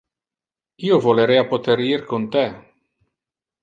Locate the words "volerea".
1.05-1.45